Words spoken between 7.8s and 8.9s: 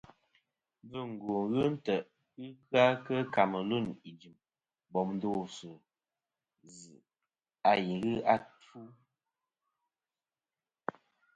i ghɨ a fu.